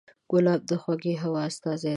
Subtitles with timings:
[0.31, 1.89] ګلاب د خوږې هوا استازی دی.